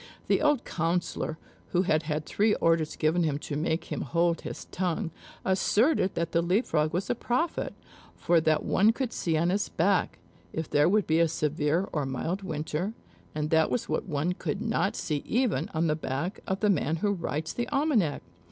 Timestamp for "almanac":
17.69-18.23